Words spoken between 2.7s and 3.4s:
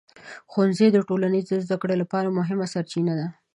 سرچینه ده.